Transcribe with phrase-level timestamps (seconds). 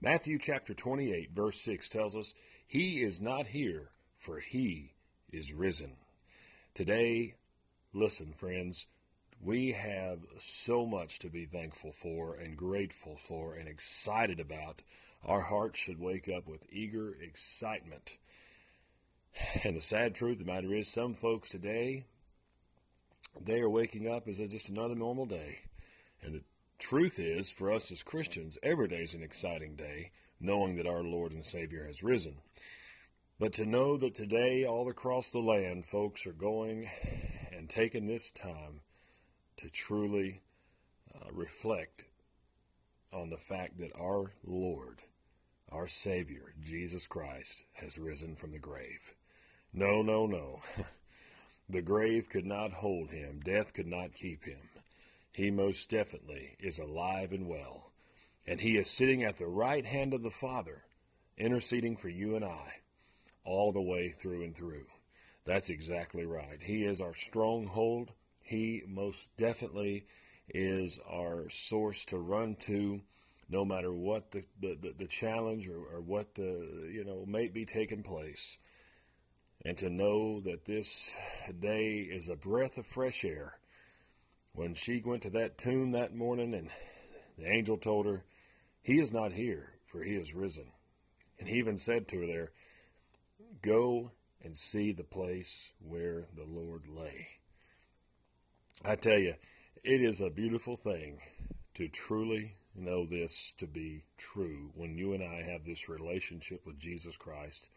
[0.00, 2.32] Matthew chapter 28, verse 6 tells us,
[2.64, 4.92] He is not here, for He
[5.32, 5.96] is risen.
[6.72, 7.34] Today,
[7.92, 8.86] listen, friends,
[9.42, 14.82] we have so much to be thankful for and grateful for and excited about.
[15.24, 18.18] Our hearts should wake up with eager excitement.
[19.64, 22.04] And the sad truth of the matter is, some folks today,
[23.40, 25.58] they are waking up as just another normal day.
[26.22, 26.42] And
[26.78, 30.10] truth is, for us as Christians, every day is an exciting day,
[30.40, 32.36] knowing that our Lord and Savior has risen.
[33.38, 36.88] But to know that today, all across the land, folks are going
[37.52, 38.80] and taking this time
[39.58, 40.42] to truly
[41.14, 42.04] uh, reflect
[43.12, 45.02] on the fact that our Lord,
[45.70, 49.14] our Savior, Jesus Christ, has risen from the grave.
[49.72, 50.60] No, no, no.
[51.68, 54.58] the grave could not hold him, death could not keep him.
[55.38, 57.92] He most definitely is alive and well,
[58.44, 60.82] and he is sitting at the right hand of the Father,
[61.36, 62.80] interceding for you and I,
[63.44, 64.86] all the way through and through.
[65.44, 66.60] That's exactly right.
[66.60, 68.10] He is our stronghold.
[68.40, 70.08] He most definitely
[70.48, 73.02] is our source to run to
[73.48, 77.46] no matter what the, the, the, the challenge or, or, what the you know may
[77.46, 78.58] be taking place
[79.64, 81.14] and to know that this
[81.60, 83.60] day is a breath of fresh air
[84.52, 86.70] when she went to that tomb that morning and
[87.38, 88.24] the angel told her
[88.82, 90.72] he is not here for he is risen
[91.38, 92.50] and he even said to her there
[93.62, 94.10] go
[94.42, 97.28] and see the place where the lord lay
[98.84, 99.34] I tell you,
[99.82, 101.18] it is a beautiful thing
[101.74, 106.78] to truly know this to be true when you and I have this relationship with
[106.78, 107.68] Jesus Christ,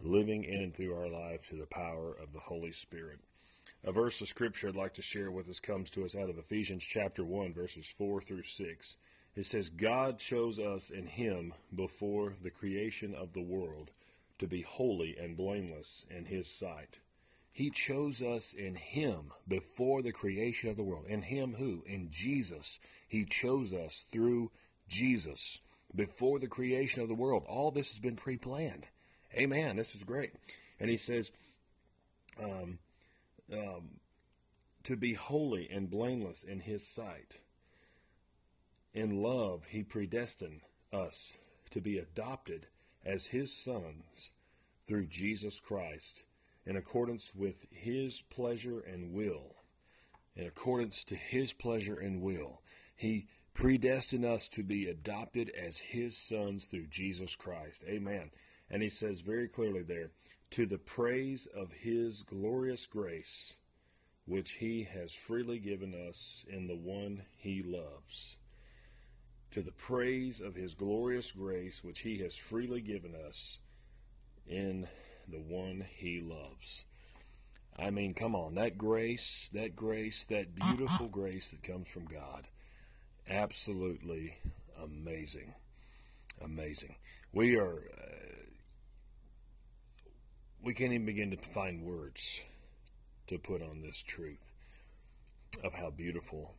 [0.00, 3.18] living in and through our lives to the power of the Holy Spirit.
[3.84, 6.36] A verse of scripture I'd like to share with us comes to us out of
[6.36, 8.96] Ephesians chapter 1, verses 4 through 6.
[9.36, 13.92] It says, God chose us in Him before the creation of the world
[14.40, 16.98] to be holy and blameless in His sight.
[17.52, 21.06] He chose us in Him before the creation of the world.
[21.08, 21.84] In Him who?
[21.86, 22.80] In Jesus.
[23.06, 24.50] He chose us through
[24.88, 25.60] Jesus
[25.94, 27.44] before the creation of the world.
[27.46, 28.86] All this has been pre planned.
[29.34, 29.76] Amen.
[29.76, 30.32] This is great.
[30.80, 31.30] And He says,
[32.42, 32.78] um,
[33.52, 34.00] um,
[34.84, 37.40] to be holy and blameless in His sight.
[38.94, 41.34] In love, He predestined us
[41.70, 42.66] to be adopted
[43.04, 44.30] as His sons
[44.86, 46.24] through Jesus Christ
[46.68, 49.56] in accordance with his pleasure and will.
[50.36, 52.60] In accordance to his pleasure and will.
[52.94, 57.82] He predestined us to be adopted as his sons through Jesus Christ.
[57.88, 58.30] Amen.
[58.70, 60.10] And he says very clearly there,
[60.50, 63.54] to the praise of his glorious grace,
[64.26, 68.36] which he has freely given us in the one he loves.
[69.52, 73.58] To the praise of his glorious grace, which he has freely given us
[74.46, 74.86] in
[75.28, 76.84] the one he loves.
[77.78, 82.48] I mean, come on, that grace, that grace, that beautiful grace that comes from God.
[83.28, 84.36] Absolutely
[84.82, 85.54] amazing.
[86.42, 86.96] Amazing.
[87.32, 88.34] We are, uh,
[90.62, 92.40] we can't even begin to find words
[93.28, 94.44] to put on this truth
[95.62, 96.54] of how beautiful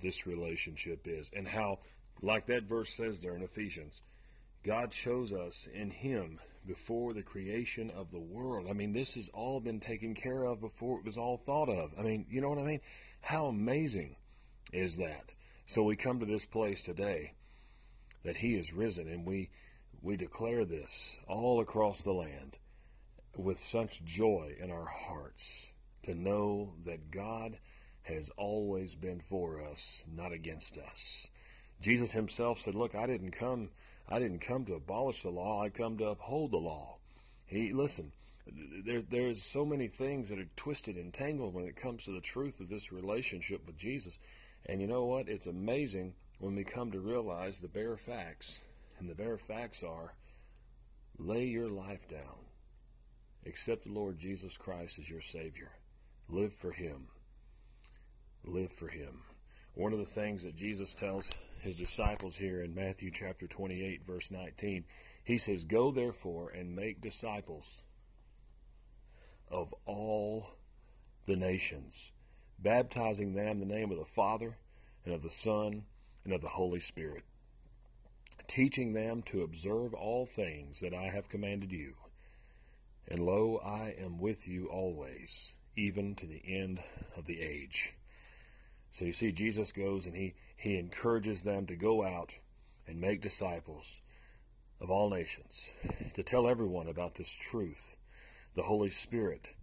[0.00, 1.78] this relationship is and how,
[2.22, 4.00] like that verse says there in Ephesians,
[4.64, 8.66] God chose us in Him before the creation of the world.
[8.68, 11.92] I mean, this has all been taken care of before it was all thought of.
[11.98, 12.80] I mean, you know what I mean?
[13.22, 14.16] How amazing
[14.72, 15.32] is that?
[15.66, 17.32] So we come to this place today
[18.24, 19.50] that He is risen, and we
[20.02, 22.56] we declare this all across the land
[23.36, 25.66] with such joy in our hearts
[26.02, 27.58] to know that God
[28.02, 31.28] has always been for us, not against us.
[31.80, 33.70] Jesus himself said, "Look, I didn't come
[34.10, 35.62] I didn't come to abolish the law.
[35.62, 36.96] I come to uphold the law.
[37.46, 38.12] He listen.
[38.84, 42.20] There, there's so many things that are twisted and tangled when it comes to the
[42.20, 44.18] truth of this relationship with Jesus.
[44.66, 45.28] And you know what?
[45.28, 48.58] It's amazing when we come to realize the bare facts.
[48.98, 50.14] And the bare facts are
[51.18, 52.49] lay your life down.
[53.46, 55.72] Accept the Lord Jesus Christ as your Savior.
[56.28, 57.08] Live for Him.
[58.44, 59.22] Live for Him.
[59.74, 64.30] One of the things that Jesus tells his disciples here in Matthew chapter 28, verse
[64.30, 64.84] 19.
[65.22, 67.82] He says, Go therefore and make disciples
[69.48, 70.52] of all
[71.26, 72.12] the nations,
[72.58, 74.56] baptizing them in the name of the Father
[75.04, 75.84] and of the Son
[76.24, 77.24] and of the Holy Spirit,
[78.48, 81.94] teaching them to observe all things that I have commanded you.
[83.10, 86.80] And lo, I am with you always, even to the end
[87.16, 87.94] of the age.
[88.92, 92.38] So you see, Jesus goes and he, he encourages them to go out
[92.86, 94.00] and make disciples,
[94.80, 95.72] of all nations,
[96.14, 97.96] to tell everyone about this truth.
[98.54, 99.54] The Holy Spirit,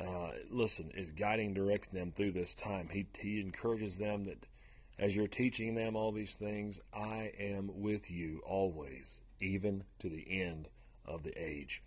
[0.00, 2.88] uh, listen, is guiding, directing them through this time.
[2.90, 4.46] He, he encourages them that
[4.98, 10.42] as you're teaching them all these things, I am with you always, even to the
[10.42, 10.68] end
[11.06, 11.82] of the age.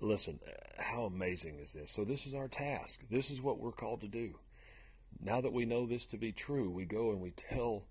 [0.00, 0.40] Listen,
[0.78, 1.92] how amazing is this?
[1.92, 3.00] So, this is our task.
[3.10, 4.38] This is what we're called to do.
[5.22, 7.84] Now that we know this to be true, we go and we tell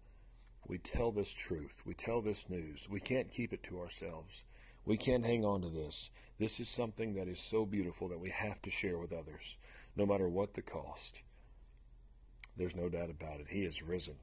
[0.68, 1.82] we tell this truth.
[1.86, 2.88] We tell this news.
[2.90, 4.44] We can't keep it to ourselves.
[4.86, 6.12] We can't hang on to this.
[6.38, 9.58] This is something that is so beautiful that we have to share with others,
[9.96, 11.24] no matter what the cost.
[12.56, 13.48] There's no doubt about it.
[13.50, 14.16] He is risen.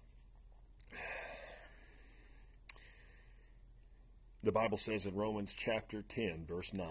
[4.42, 6.86] The Bible says in Romans chapter 10, verse 9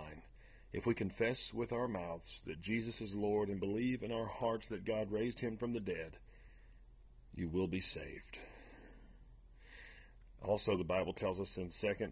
[0.75, 4.67] If we confess with our mouths that Jesus is Lord and believe in our hearts
[4.67, 6.17] that God raised him from the dead,
[7.33, 8.39] you will be saved.
[10.43, 12.11] Also, the Bible tells us in 2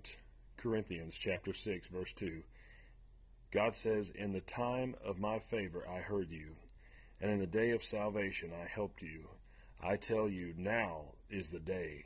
[0.55, 2.41] Corinthians chapter 6, verse 2,
[3.51, 6.55] God says, In the time of my favor I heard you,
[7.19, 9.27] and in the day of salvation I helped you.
[9.83, 12.05] I tell you, now is the day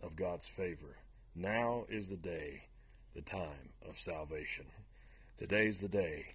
[0.00, 0.98] of God's favor.
[1.34, 2.68] Now is the day,
[3.16, 4.66] the time of salvation.
[5.38, 6.26] Today's the day.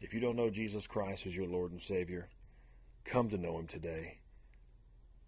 [0.00, 2.28] If you don't know Jesus Christ as your Lord and Savior,
[3.04, 4.18] come to know Him today.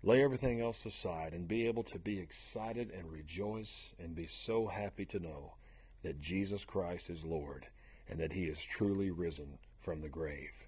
[0.02, 4.68] Lay everything else aside and be able to be excited and rejoice and be so
[4.68, 5.54] happy to know
[6.02, 7.66] that Jesus Christ is Lord
[8.08, 10.66] and that He is truly risen from the grave.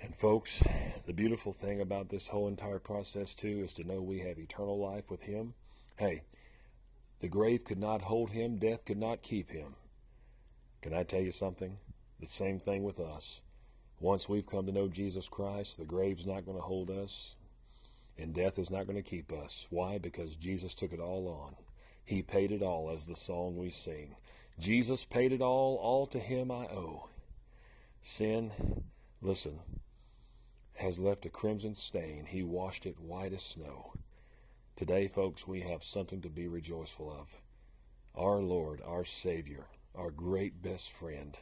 [0.00, 0.62] And, folks,
[1.06, 4.78] the beautiful thing about this whole entire process, too, is to know we have eternal
[4.78, 5.54] life with Him.
[5.96, 6.22] Hey,
[7.20, 9.74] the grave could not hold him, death could not keep him.
[10.82, 11.76] Can I tell you something?
[12.20, 13.40] The same thing with us.
[13.98, 17.36] Once we've come to know Jesus Christ, the grave's not going to hold us,
[18.16, 19.66] and death is not going to keep us.
[19.68, 19.98] Why?
[19.98, 21.54] Because Jesus took it all on.
[22.04, 24.16] He paid it all, as the song we sing.
[24.58, 27.08] Jesus paid it all, all to him I owe.
[28.02, 28.50] Sin,
[29.20, 29.60] listen,
[30.76, 32.24] has left a crimson stain.
[32.26, 33.92] He washed it white as snow.
[34.76, 37.40] Today, folks, we have something to be rejoiceful of.
[38.14, 41.38] Our Lord, our Savior, our great best friend,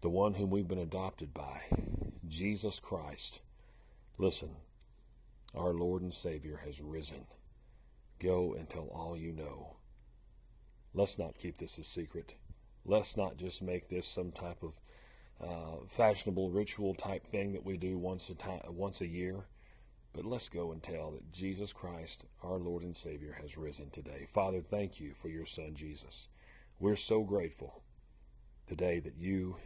[0.00, 1.62] the one whom we've been adopted by,
[2.26, 3.40] Jesus Christ.
[4.18, 4.50] Listen,
[5.54, 7.26] our Lord and Savior has risen.
[8.18, 9.76] Go and tell all you know.
[10.94, 12.34] Let's not keep this a secret.
[12.84, 14.80] Let's not just make this some type of
[15.42, 19.44] uh, fashionable ritual type thing that we do once a time, once a year.
[20.12, 24.26] But let's go and tell that Jesus Christ, our Lord and Savior, has risen today.
[24.28, 26.26] Father, thank you for your Son, Jesus.
[26.80, 27.82] We're so grateful
[28.66, 29.56] today that you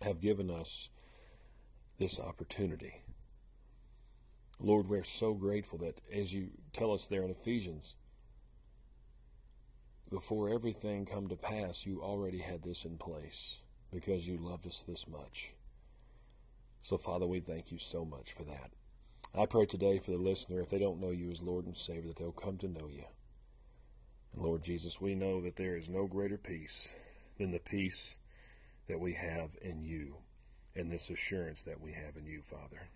[0.00, 0.90] have given us
[1.98, 3.02] this opportunity.
[4.60, 7.96] Lord, we're so grateful that as you tell us there in Ephesians,
[10.08, 13.56] before everything come to pass, you already had this in place
[13.92, 15.52] because you loved us this much.
[16.80, 18.70] So, Father, we thank you so much for that.
[19.34, 22.06] I pray today for the listener, if they don't know you as Lord and Savior,
[22.06, 23.02] that they'll come to know you.
[24.36, 26.90] Lord Jesus, we know that there is no greater peace
[27.38, 28.14] than the peace
[28.86, 30.16] that we have in you
[30.74, 32.88] and this assurance that we have in you, Father.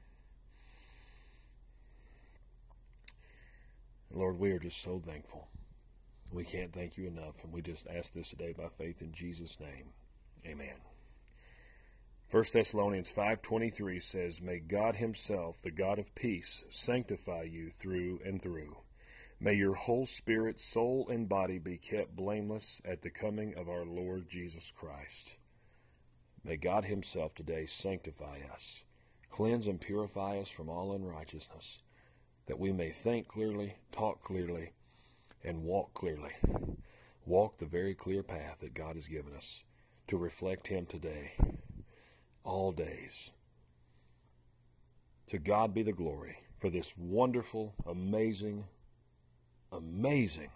[4.12, 5.48] Lord, we are just so thankful.
[6.32, 9.58] We can't thank you enough, and we just ask this today by faith in Jesus'
[9.58, 9.92] name.
[10.46, 10.76] Amen.
[12.30, 18.40] 1 Thessalonians 5:23 says, "May God himself, the God of peace, sanctify you through and
[18.40, 18.76] through.
[19.42, 23.86] May your whole spirit, soul, and body be kept blameless at the coming of our
[23.86, 25.36] Lord Jesus Christ."
[26.44, 28.84] May God himself today sanctify us,
[29.30, 31.82] cleanse and purify us from all unrighteousness,
[32.46, 34.72] that we may think clearly, talk clearly,
[35.42, 36.34] and walk clearly.
[37.24, 39.64] Walk the very clear path that God has given us
[40.06, 41.36] to reflect him today
[42.44, 43.30] all days.
[45.28, 48.68] To God be the glory for this wonderful, amazing,
[49.72, 50.50] amazing,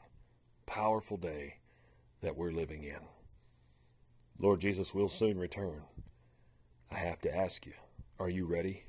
[0.66, 1.56] powerful day
[2.20, 2.98] that we're living in.
[4.38, 5.82] Lord Jesus will soon return.
[6.90, 7.74] I have to ask you,
[8.18, 8.84] are you ready?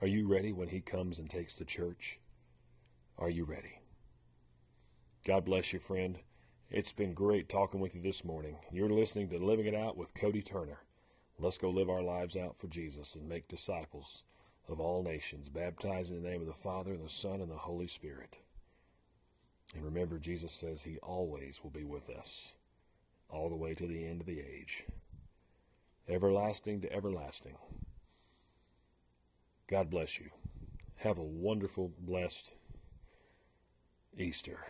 [0.00, 2.18] Are you ready when he comes and takes the church?
[3.18, 3.80] Are you ready?
[5.24, 6.18] God bless you, friend.
[6.70, 8.56] It's been great talking with you this morning.
[8.72, 10.80] You're listening to Living It Out with Cody Turner.
[11.38, 14.24] Let's go live our lives out for Jesus and make disciples
[14.68, 17.56] of all nations, baptizing in the name of the Father, and the Son, and the
[17.56, 18.38] Holy Spirit.
[19.74, 22.54] And remember, Jesus says he always will be with us,
[23.28, 24.84] all the way to the end of the age,
[26.08, 27.56] everlasting to everlasting.
[29.68, 30.30] God bless you.
[30.96, 32.52] Have a wonderful, blessed
[34.16, 34.60] Easter.